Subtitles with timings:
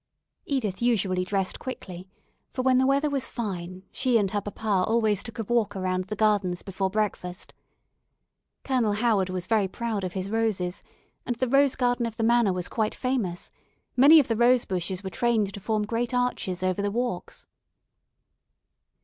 [0.47, 2.09] Edith usually dressed quickly,
[2.49, 6.05] for, when the weather was fine, she and her papa always took a walk around
[6.05, 7.53] the gardens before breakfast.
[8.63, 10.81] Colonel Howard was very proud of his roses,
[11.23, 13.51] and the rose garden of the manor was quite famous;
[13.95, 17.45] many of the rose bushes were trained to form great arches over the walks.